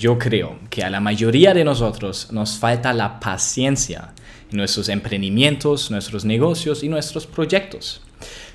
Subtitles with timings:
[0.00, 4.14] yo creo que a la mayoría de nosotros nos falta la paciencia
[4.50, 8.00] en nuestros emprendimientos, nuestros negocios y nuestros proyectos.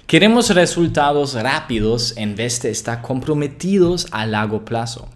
[0.07, 5.07] Queremos resultados rápidos en vez de estar comprometidos a largo plazo.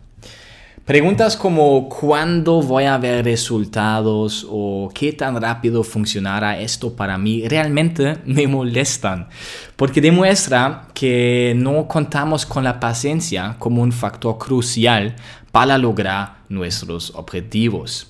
[0.90, 4.44] Preguntas como ¿cuándo voy a ver resultados?
[4.50, 7.48] o ¿qué tan rápido funcionará esto para mí?
[7.48, 9.28] realmente me molestan
[9.76, 15.16] porque demuestra que no contamos con la paciencia como un factor crucial
[15.52, 18.08] para lograr nuestros objetivos.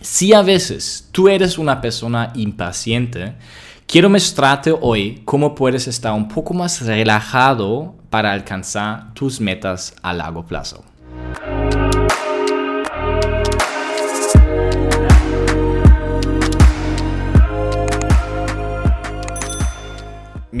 [0.00, 3.34] Si a veces tú eres una persona impaciente,
[3.86, 10.12] quiero mostrarte hoy cómo puedes estar un poco más relajado para alcanzar tus metas a
[10.12, 10.84] largo plazo.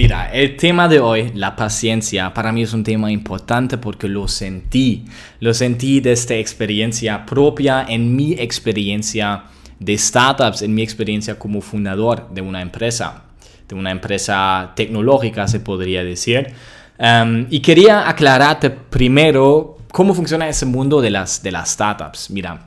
[0.02, 4.26] Mira, el tema de hoy, la paciencia, para mí es un tema importante porque lo
[4.26, 5.04] sentí.
[5.38, 9.44] Lo sentí desde experiencia propia, en mi experiencia
[9.78, 13.26] de startups, en mi experiencia como fundador de una empresa,
[13.68, 16.52] de una empresa tecnológica se podría decir.
[16.98, 22.28] Um, y quería aclararte primero cómo funciona ese mundo de las, de las startups.
[22.30, 22.66] Mira,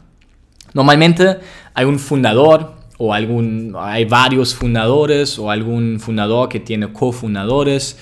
[0.73, 1.38] normalmente
[1.73, 7.97] hay un fundador, o algún, hay varios fundadores o algún fundador que tiene cofundadores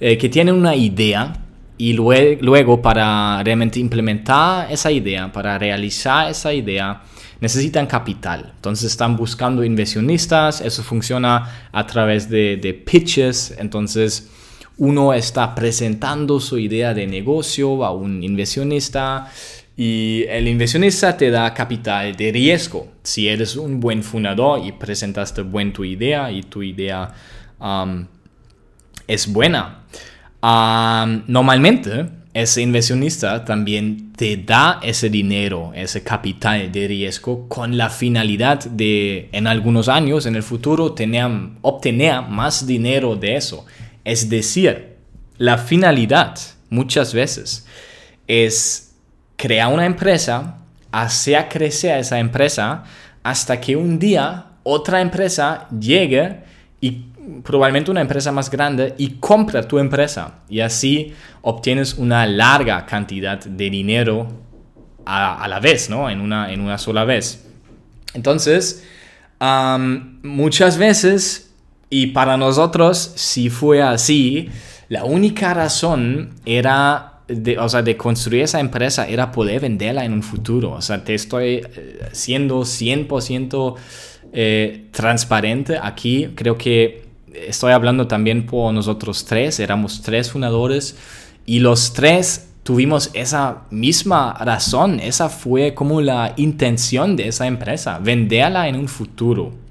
[0.00, 1.32] eh, que tienen una idea
[1.78, 7.02] y luego, luego para realmente implementar esa idea, para realizar esa idea,
[7.40, 8.52] necesitan capital.
[8.56, 14.30] Entonces están buscando inversionistas, eso funciona a través de, de pitches, entonces
[14.76, 19.30] uno está presentando su idea de negocio a un inversionista
[19.76, 22.92] y el inversionista te da capital de riesgo.
[23.02, 27.12] Si eres un buen fundador y presentaste bien tu idea y tu idea
[27.58, 28.06] um,
[29.08, 29.84] es buena.
[30.42, 37.90] Um, normalmente ese inversionista también te da ese dinero, ese capital de riesgo con la
[37.90, 41.28] finalidad de en algunos años, en el futuro, tener,
[41.62, 43.66] obtener más dinero de eso.
[44.04, 44.94] Es decir,
[45.38, 46.38] la finalidad
[46.70, 47.66] muchas veces
[48.26, 48.83] es
[49.36, 50.58] crea una empresa,
[50.92, 52.84] hacer crecer esa empresa
[53.22, 56.42] hasta que un día otra empresa llegue
[56.80, 56.90] y
[57.42, 63.42] probablemente una empresa más grande y compra tu empresa y así obtienes una larga cantidad
[63.42, 64.28] de dinero
[65.06, 66.08] a, la vez, ¿no?
[66.08, 67.46] En una, en una sola vez.
[68.14, 68.84] Entonces,
[70.22, 71.52] muchas veces,
[71.90, 74.48] y para nosotros, si fue así,
[74.88, 80.12] la única razón era de, o sea, de construir esa empresa era poder venderla en
[80.12, 80.72] un futuro.
[80.72, 83.74] O sea, te estoy eh, siendo 100%
[84.32, 86.28] eh, transparente aquí.
[86.34, 89.60] Creo que estoy hablando también por nosotros tres.
[89.60, 90.96] Éramos tres fundadores
[91.46, 95.00] y los tres tuvimos esa misma razón.
[95.00, 99.63] Esa fue como la intención de esa empresa, venderla en un futuro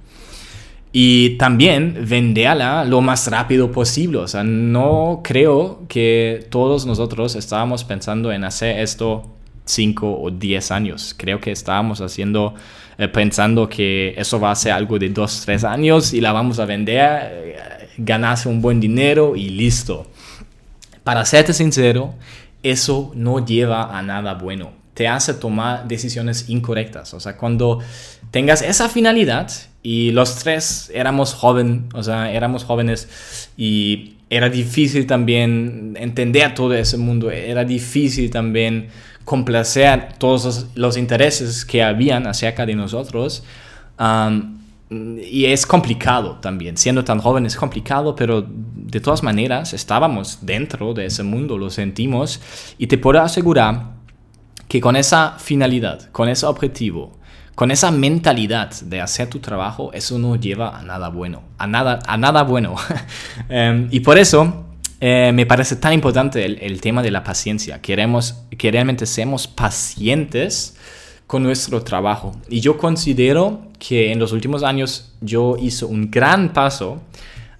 [0.96, 4.20] y también venderla lo más rápido posible.
[4.20, 9.28] O sea, no creo que todos nosotros estábamos pensando en hacer esto
[9.66, 11.16] 5 o 10 años.
[11.18, 12.54] Creo que estábamos haciendo,
[13.00, 16.59] eh, pensando que eso va a ser algo de 2, 3 años y la vamos
[16.59, 17.58] a vender, eh,
[17.98, 20.06] ganarse un buen dinero y listo.
[21.04, 22.14] Para serte sincero,
[22.62, 24.74] eso no lleva a nada bueno.
[24.94, 27.16] Te hace tomar decisiones incorrectas.
[27.16, 27.80] O sea, cuando
[28.30, 29.50] tengas esa finalidad
[29.84, 36.74] y los tres éramos joven, o sea, éramos jóvenes y era difícil también entender todo
[36.74, 38.88] ese mundo, era difícil también
[39.26, 43.44] complacer todos los, intereses que habían acerca de nosotros.
[44.90, 50.94] y es complicado también, siendo tan joven es complicado, pero de todas maneras estábamos dentro
[50.94, 52.40] de ese mundo, lo sentimos
[52.78, 53.94] y te puedo asegurar
[54.68, 57.18] que con esa finalidad, con ese objetivo,
[57.56, 62.00] con esa mentalidad de hacer tu trabajo, eso no lleva a nada bueno, a nada,
[62.08, 62.75] a nada bueno.
[63.50, 64.66] Em, y por eso
[65.00, 67.81] eh, me parece tan importante el, tema de la paciencia.
[67.81, 70.78] Queremos que realmente seamos pacientes
[71.28, 72.31] con nuestro trabajo.
[72.50, 77.01] Y yo considero que en los últimos años yo hice un gran paso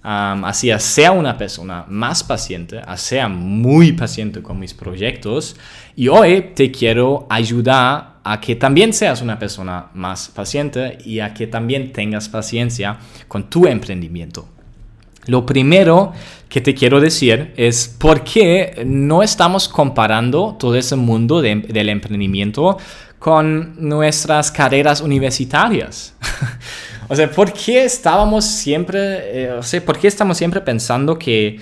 [0.02, 5.54] um, hacia ser una persona más paciente, a ser muy paciente con mis proyectos.
[5.94, 11.34] Y hoy te quiero ayudar a que también seas una persona más paciente y a
[11.34, 12.98] que también tengas paciencia
[13.28, 14.48] con tu emprendimiento.
[15.26, 16.12] Lo primero
[16.48, 22.78] que te quiero decir es por qué no estamos comparando todo ese mundo del emprendimiento
[23.18, 26.14] con nuestras carreras universitarias.
[27.08, 31.58] o sea, ¿por qué estábamos siempre, eh, o sea, por qué estamos siempre pensando que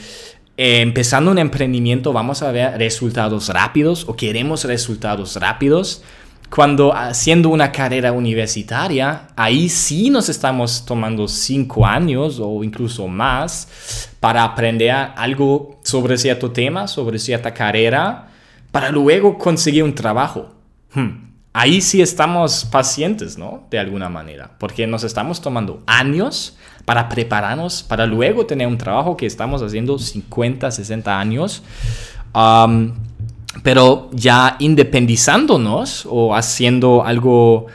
[0.57, 6.03] eh, empezando un emprendimiento vamos a ver resultados rápidos o queremos resultados rápidos?
[6.55, 14.13] Cuando haciendo una carrera universitaria, ahí sí nos estamos tomando cinco años o incluso más
[14.21, 18.29] para aprender algo sobre cierto tema, sobre cierta carrera,
[18.71, 20.53] para luego conseguir un trabajo.
[20.93, 21.33] Hmm.
[21.55, 23.67] Ahí sí estamos pacientes, ¿no?
[23.71, 29.17] De alguna manera, porque nos estamos tomando años para prepararnos, para luego tener un trabajo
[29.17, 31.63] que estamos haciendo 50, 60 años
[33.63, 37.67] pero ya independizándonos o haciendo algo,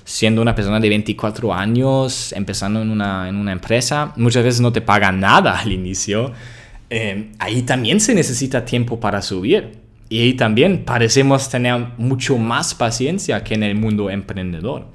[0.04, 4.72] siendo una persona de 24 años, empezando en una, en una empresa, muchas veces no
[4.72, 6.32] te pagan nada al inicio.
[6.90, 9.80] Eh, ahí también se necesita tiempo para subir.
[10.08, 14.86] Y ahí también parecemos tener mucho más paciencia que en el mundo emprendedor.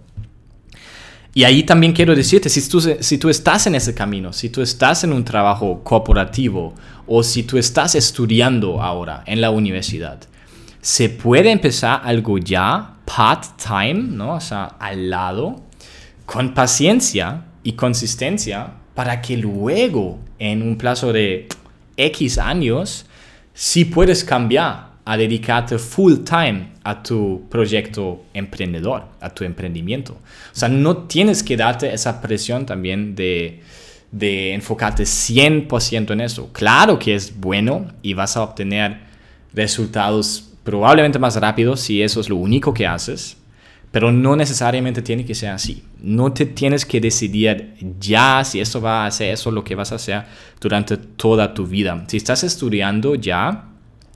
[1.37, 4.63] Y ahí también quiero decirte, si tú, si tú estás en ese camino, si tú
[4.63, 6.73] estás en un trabajo corporativo
[7.05, 10.17] o si tú estás estudiando ahora en la universidad,
[10.81, 14.33] se puede empezar algo ya part-time, ¿no?
[14.33, 15.61] O sea, al lado,
[16.25, 21.49] con paciencia y consistencia para que luego, en un plazo de
[21.97, 23.05] X años,
[23.53, 30.11] sí puedes cambiar a dedicarte full time a tu proyecto emprendedor, a tu emprendimiento.
[30.13, 33.61] O sea, no tienes que darte esa presión también de,
[34.11, 36.51] de enfocarte 100% en eso.
[36.51, 38.97] Claro que es bueno y vas a obtener
[39.53, 43.37] resultados probablemente más rápidos si eso es lo único que haces,
[43.91, 45.85] pero no necesariamente tiene que ser así.
[46.01, 49.93] No te tienes que decidir ya si eso va a ser eso lo que vas
[49.93, 50.23] a hacer
[50.59, 52.03] durante toda tu vida.
[52.09, 53.66] Si estás estudiando ya,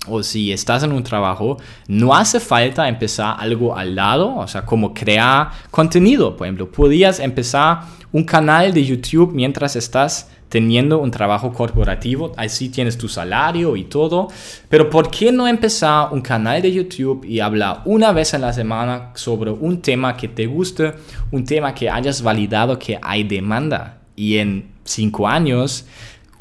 [0.08, 4.66] o si estás en un trabajo, no hace falta empezar algo al lado, o sea,
[4.66, 6.72] como crear contenido, por ejemplo.
[6.72, 7.82] Podrías empezar
[8.12, 13.86] un canal de YouTube mientras estás teniendo un trabajo corporativo, así tienes tu salario y
[13.86, 14.28] todo,
[14.68, 18.52] pero ¿por qué no empezar un canal de YouTube y hablar una vez en la
[18.52, 20.94] semana sobre un tema que te guste,
[21.32, 24.00] un tema que hayas validado que hay demanda?
[24.18, 25.86] Y en cinco años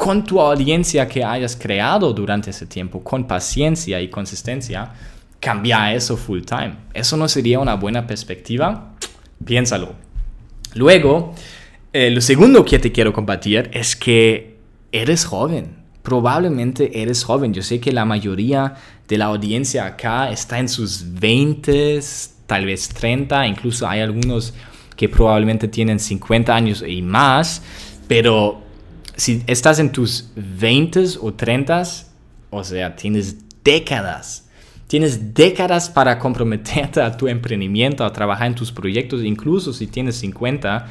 [0.00, 4.92] con tu audiencia que hayas creado durante ese tiempo, con paciencia y consistencia,
[5.38, 6.72] cambia eso full time.
[6.94, 8.94] ¿Eso no sería una buena perspectiva?
[9.44, 9.92] Piénsalo.
[10.72, 11.34] Luego,
[11.92, 14.56] eh, lo segundo que te quiero compartir es que
[14.90, 15.76] eres joven.
[16.02, 17.52] Probablemente eres joven.
[17.52, 18.76] Yo sé que la mayoría
[19.06, 22.00] de la audiencia acá está en sus 20,
[22.46, 24.54] tal vez 30, incluso hay algunos
[24.96, 27.62] que probablemente tienen 50 años y más,
[28.08, 28.69] pero
[29.16, 31.82] si estás en tus 20 o 30,
[32.50, 34.46] o sea, tienes décadas.
[34.86, 40.16] Tienes décadas para comprometerte a tu emprendimiento, a trabajar en tus proyectos, incluso si tienes
[40.16, 40.86] 50,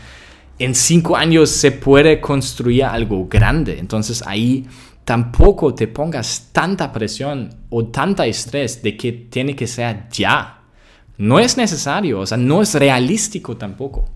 [0.58, 3.78] en 5 años se puede construir algo grande.
[3.78, 4.66] Entonces ahí
[5.04, 10.62] tampoco te pongas tanta presión o tanta estrés de que tiene que ser ya.
[11.18, 14.08] No es necesario, o sea, no es realístico tampoco.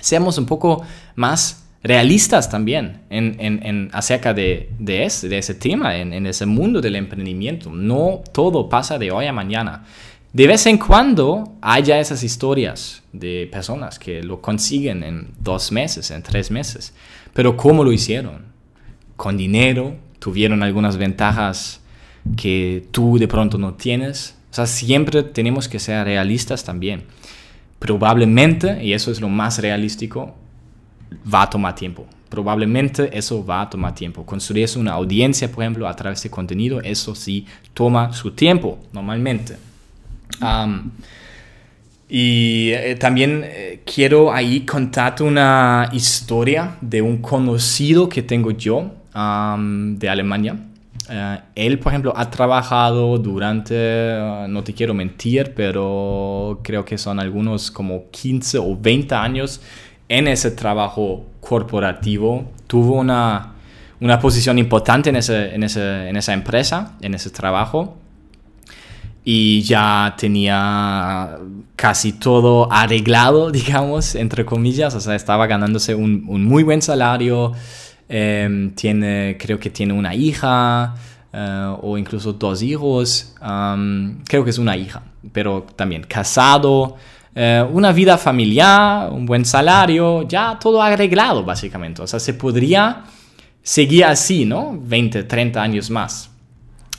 [0.00, 0.82] seamos un poco
[1.16, 6.46] más realistas también en, en, acerca de, de, ese, de ese tema, en, en, ese
[6.46, 7.70] mundo del emprendimiento.
[7.70, 9.84] No todo pasa de hoy a mañana.
[10.32, 16.10] De vez en cuando haya esas historias de personas que lo consiguen en dos meses,
[16.10, 16.92] en tres meses.
[17.32, 18.46] Pero ¿cómo lo hicieron?
[19.16, 21.80] Con dinero, tuvieron algunas ventajas
[22.36, 24.36] que tú de pronto no tienes.
[24.50, 27.04] O sea, siempre tenemos que ser realistas también.
[27.78, 30.34] Probablemente, y eso es lo más realístico,
[31.32, 32.06] va a tomar tiempo.
[32.28, 34.24] Probablemente eso va a tomar tiempo.
[34.24, 39.56] Construir una audiencia, por ejemplo, a través de contenido, eso sí toma su tiempo, normalmente.
[42.08, 48.92] y eh, también eh, quiero ahí contarte una historia de un conocido que tengo yo
[49.14, 50.56] de Alemania.
[51.10, 53.74] Eh, él, por ejemplo, ha trabajado durante,
[54.48, 59.60] no te quiero mentir, pero creo que son algunos como 15 o 20 años
[60.08, 63.54] en ese trabajo corporativo, tuvo una,
[64.00, 67.96] una posición importante en, ese, en, ese, en esa empresa, en ese trabajo,
[69.24, 71.38] y ya tenía
[71.76, 77.52] casi todo arreglado, digamos, entre comillas, o sea, estaba ganándose un, un muy buen salario,
[78.08, 80.94] em, tiene, creo que tiene una hija,
[81.30, 86.96] eh, o incluso dos hijos, creo que es una hija, pero también casado,
[87.40, 92.02] eh, una vida familiar, un buen salario, ya todo arreglado básicamente.
[92.02, 93.04] O sea, se podría
[93.62, 94.76] seguir así, ¿no?
[94.76, 96.30] 20, 30 años más.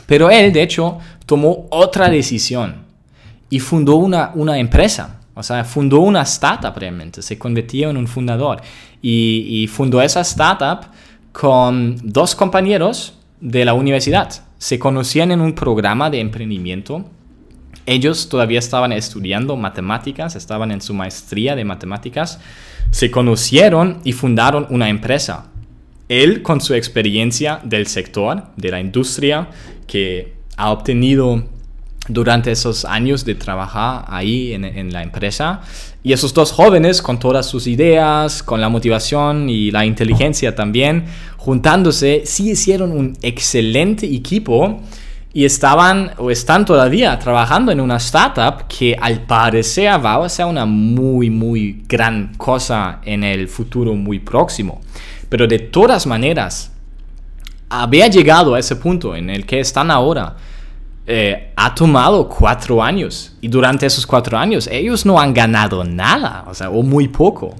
[0.05, 2.85] Pero él, de hecho, tomó otra decisión
[3.49, 5.19] y fundó una, una empresa.
[5.33, 8.61] O sea, fundó una startup realmente, se convirtió en un fundador.
[9.01, 10.85] Y, y fundó esa startup
[11.33, 14.31] con dos compañeros de la universidad.
[14.57, 17.03] Se conocían en un programa de emprendimiento
[17.89, 22.39] ellos todavía estaban estudiando matemáticas, estaban en su maestría de matemáticas,
[22.91, 25.47] se conocieron y fundaron una empresa.
[26.07, 29.49] Él con su experiencia del sector, de la industria,
[29.87, 31.43] que ha obtenido
[32.07, 35.61] durante esos años de trabajar ahí en, la empresa.
[36.03, 41.05] Y esos dos jóvenes, con todas sus ideas, con la motivación y la inteligencia también,
[41.37, 44.81] juntándose, sí hicieron un excelente equipo
[45.31, 50.45] y estaban o están todavía trabajando en una startup que al parecer va a ser
[50.45, 54.81] una muy, muy gran cosa en el futuro muy próximo.
[55.29, 56.71] Pero de todas maneras,
[57.69, 60.35] había llegado a ese punto en el que están ahora.
[61.05, 66.45] Eh, ha tomado cuatro años y durante esos cuatro años ellos no han ganado nada,
[66.47, 67.55] o sea, o muy poco.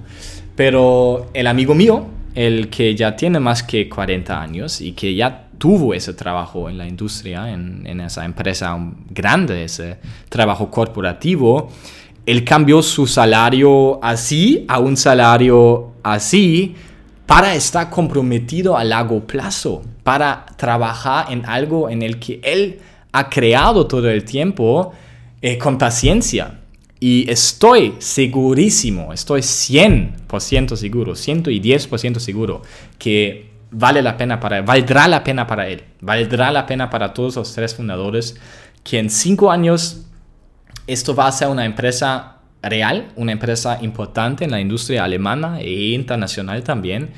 [0.56, 5.46] Pero el amigo mío, el que ya tiene más que 40 años y que ya
[5.60, 8.78] tuvo ese trabajo en la industria, en, esa empresa
[9.10, 9.98] grande, ese
[10.30, 11.70] trabajo corporativo,
[12.24, 16.74] él cambió su salario así a un salario así
[17.26, 22.78] para estar comprometido a largo plazo, para trabajar en algo en el que él
[23.12, 24.92] ha creado todo el tiempo
[25.42, 26.58] eh, con paciencia.
[27.00, 32.62] Y estoy segurísimo, estoy 100% seguro, 110% seguro
[32.98, 37.36] que vale la pena para valdrá la pena para él, valdrá la pena para todos
[37.36, 38.36] los tres fundadores
[38.84, 40.06] que en cinco años
[40.86, 45.92] esto va a ser una empresa real, una empresa importante en la industria alemana e
[45.92, 47.10] internacional también.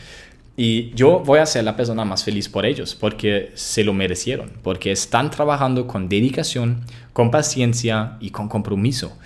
[0.56, 4.52] Y yo voy a ser la persona más feliz por ellos, porque se lo merecieron,
[4.62, 9.16] porque están trabajando con dedicación, con paciencia y con compromiso.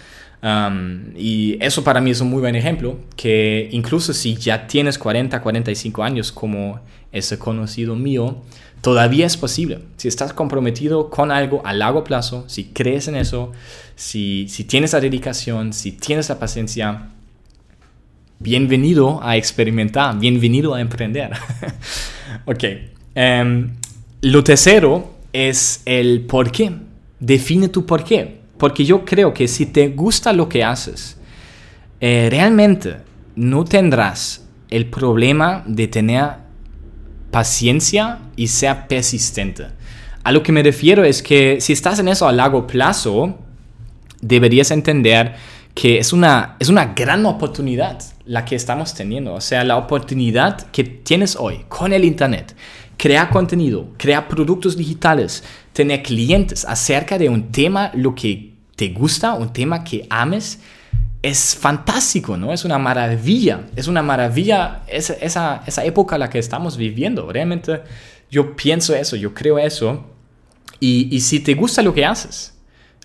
[0.43, 4.99] Um, y eso para mí es un muy buen ejemplo, que incluso si ya tienes
[4.99, 6.81] 40, 45 años como
[7.12, 8.43] ese conocido mío,
[8.81, 9.81] todavía es posible.
[9.97, 13.52] Si estás comprometido con algo a largo plazo, si crees en eso,
[13.95, 17.09] si, si tienes la dedicación, si tienes la paciencia,
[18.38, 21.33] bienvenido a experimentar, bienvenido a emprender.
[22.45, 22.64] ok.
[23.14, 23.75] Em,
[24.21, 26.73] lo tercero es el por qué.
[27.19, 28.40] Define tu por qué.
[28.58, 31.18] Porque yo creo que si te gusta lo que haces,
[32.00, 32.98] eh, realmente
[33.34, 36.30] no tendrás el problema de tener
[37.30, 39.66] paciencia y sea persistente.
[40.25, 43.38] A lo que me refiero es que si estás en eso a largo plazo,
[44.20, 45.34] deberías entender
[45.75, 49.34] que es una, es una gran oportunidad la que estamos teniendo.
[49.34, 52.56] O sea, la oportunidad que tienes hoy con el Internet.
[52.96, 59.34] Crear contenido, crear productos digitales, tener clientes acerca de un tema, lo que te gusta,
[59.34, 60.60] un tema que ames
[61.22, 62.52] es fantástico, ¿no?
[62.52, 67.30] Es una maravilla, es una maravilla esa, esa, esa época la que estamos viviendo.
[67.32, 67.82] Realmente
[68.30, 70.06] yo pienso eso, yo creo eso.
[70.78, 72.54] Y, y si te gusta lo que haces,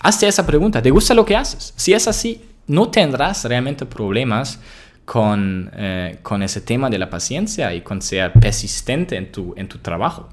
[0.01, 1.73] hazte esa pregunta, ¿te gusta lo que haces?
[1.77, 4.59] Si es así, no tendrás realmente problemas
[5.05, 9.67] con, eh, con ese tema de la paciencia y con ser persistente en tu, en
[9.67, 10.29] tu trabajo.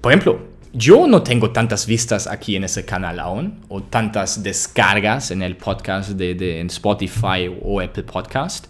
[0.00, 5.30] Por ejemplo, yo no tengo tantas vistas aquí en ese canal aún, o tantas descargas
[5.30, 8.66] en el podcast de, en Spotify o Apple Podcast,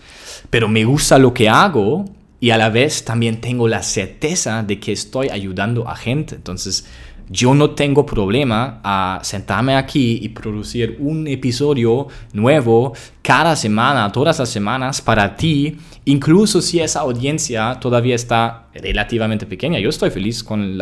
[0.48, 2.04] pero me gusta lo que hago
[2.38, 6.36] y a la vez también tengo la certeza de que estoy ayudando a gente.
[6.36, 6.86] Entonces,
[7.28, 12.92] yo no tengo problema a sentarme aquí y producir un episodio nuevo
[13.22, 19.80] cada semana, todas las semanas para ti, incluso si esa audiencia todavía está relativamente pequeña.
[19.80, 20.78] Yo estoy feliz con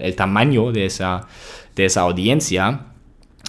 [0.00, 1.26] el tamaño de esa,
[1.74, 2.86] de esa audiencia.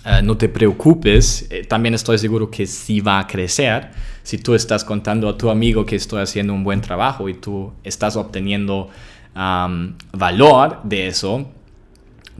[0.05, 3.91] Eh, no te preocupes, eh, también estoy seguro que sí va a crecer.
[4.23, 7.73] Si tú estás contando a tu amigo que estoy haciendo un buen trabajo y tú
[7.83, 8.89] estás obteniendo
[9.35, 11.49] valor de eso,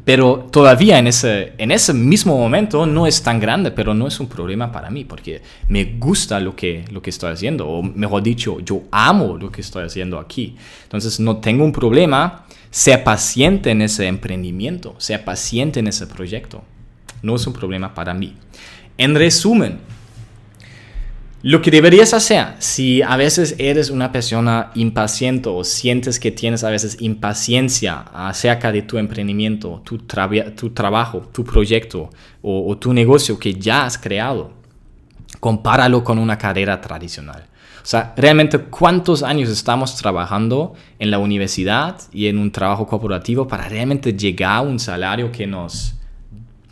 [0.06, 4.20] pero todavía en ese, en ese mismo momento no es tan grande, pero no es
[4.20, 8.22] un problema para mí porque me gusta lo que, lo que estoy haciendo, o mejor
[8.24, 10.56] dicho, yo amo lo que estoy haciendo aquí.
[10.84, 16.64] Entonces no tengo un problema, sea paciente en ese emprendimiento, sea paciente en ese proyecto.
[17.22, 18.36] No es un problema para mí.
[18.98, 19.80] En resumen,
[21.44, 26.64] lo que deberías hacer, si a veces eres una persona impaciente o sientes que tienes
[26.64, 32.10] a veces impaciencia acerca de tu emprendimiento, tu, trabajo, tu proyecto
[32.42, 34.52] o, o tu negocio que ya has creado,
[35.42, 37.46] compáralo con una carrera tradicional.
[37.84, 43.50] O sea, realmente cuántos años estamos trabajando en la universidad y en un trabajo corporativo
[43.50, 45.96] para realmente llegar a un salario que nos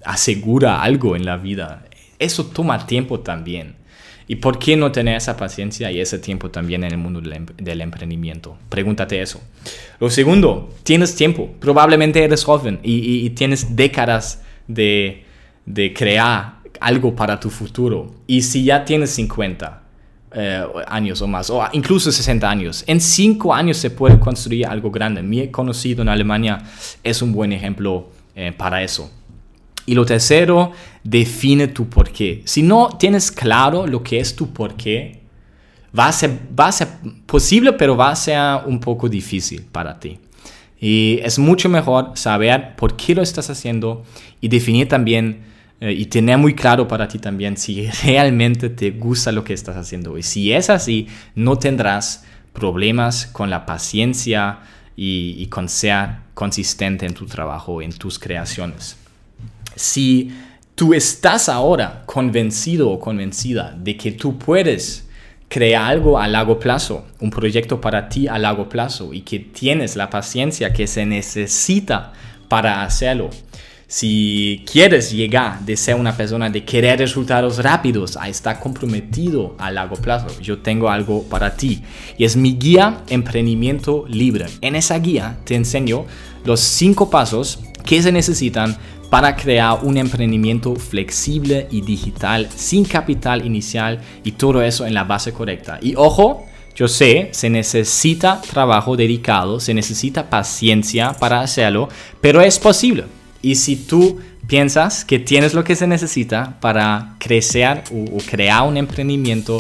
[0.06, 1.84] asegura algo en la vida.
[2.18, 3.81] Eso toma tiempo también.
[4.32, 7.34] ¿Y por qué no tener esa paciencia y ese tiempo también en el mundo del,
[7.34, 8.58] em-, emprendimiento?
[8.70, 9.42] Pregúntate eso.
[10.00, 11.50] Lo segundo, tienes tiempo.
[11.60, 15.26] Probablemente eres joven y, tienes décadas de,
[15.66, 18.16] de, crear algo para tu futuro.
[18.26, 19.84] Y si ya tienes 50
[20.32, 24.92] eh, años o más, o incluso 60 años, en 5 años se puede construir algo
[24.92, 25.22] grande.
[25.22, 26.64] Mi conocido en Alemania
[27.04, 29.12] es un buen ejemplo eh, para eso.
[29.86, 30.72] Y lo tercero,
[31.04, 32.42] define tu porqué.
[32.46, 35.22] Si no tienes claro lo que es tu porqué,
[35.98, 36.88] va a ser, va a ser
[37.26, 40.20] posible, pero va a ser un poco difícil para ti.
[40.80, 44.04] Y es mucho mejor saber por qué lo estás haciendo
[44.40, 45.44] y definir también
[45.80, 49.78] eh, y tener muy claro para ti también si realmente te gusta lo que estás
[49.78, 50.18] haciendo.
[50.18, 54.60] Y si es así, no tendrás problemas con la paciencia
[54.96, 59.01] y, y con ser consistente en tu trabajo, en tus creaciones
[59.76, 60.32] si
[60.76, 65.08] tú estás ahora convencido o convencida de que tú puedes
[65.48, 69.96] crear algo a largo plazo, un proyecto para ti a largo plazo y que tienes
[69.96, 72.14] la paciencia que se necesita
[72.48, 73.30] para hacerlo.
[73.88, 79.70] Si quieres llegar de ser una persona de querer resultados rápidos a estar comprometido a
[79.70, 81.84] largo plazo, yo tengo algo para ti
[82.18, 84.46] y es mi guía Emprendimiento Libre.
[84.62, 86.06] En esa guía te enseño
[86.46, 88.78] los cinco pasos que se necesitan
[89.12, 95.04] para crear un emprendimiento flexible y digital sin capital inicial y todo eso en la
[95.04, 95.80] base correcta.
[95.82, 96.46] Y ojo,
[96.76, 101.90] yo sé, se necesita trabajo dedicado, se necesita paciencia para hacerlo,
[102.22, 103.04] pero es posible.
[103.42, 108.78] Y si tú piensas que tienes lo que se necesita para crecer o, crear un
[108.78, 109.58] emprendimiento,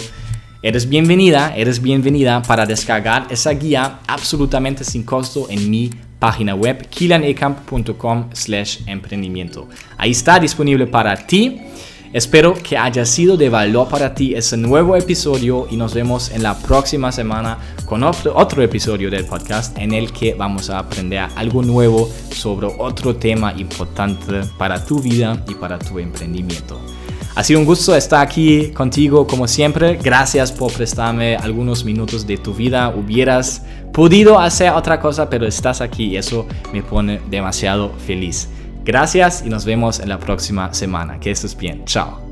[0.63, 5.89] eres bienvenida, eres bienvenida para descargar esa guía absolutamente sin costo en mi
[6.21, 9.67] página web kilanekamp.com slash emprendimiento.
[9.97, 11.59] Ahí está disponible para ti.
[12.13, 16.43] Espero que haya sido de valor para ti ese nuevo episodio y nos vemos en
[16.43, 21.27] la próxima semana con otro, otro, episodio del podcast en el que vamos a aprender
[21.35, 26.79] algo nuevo sobre otro tema importante para tu vida y para tu emprendimiento.
[27.35, 29.97] Ha sido un gusto estar aquí contigo como siempre.
[30.01, 32.89] Gracias por prestarme algunos minutos de tu vida.
[32.89, 33.63] Hubieras
[33.93, 38.49] podido hacer otra cosa, pero estás aquí y eso me pone demasiado feliz.
[38.83, 41.19] Gracias y nos vemos en la próxima semana.
[41.19, 41.85] Que estés bien.
[41.85, 42.30] Chao.